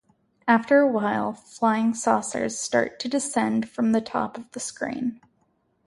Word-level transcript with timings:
After 0.47 0.79
a 0.79 0.87
while, 0.87 1.31
flying 1.31 1.93
saucers 1.93 2.57
start 2.57 2.97
to 3.01 3.07
descend 3.07 3.69
from 3.69 3.91
the 3.91 4.01
top 4.01 4.35
of 4.35 4.49
the 4.53 4.59
screen. 4.59 5.21